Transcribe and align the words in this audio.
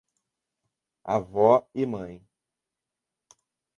Avó 1.15 1.67
e 1.75 1.85
mãe 1.85 2.25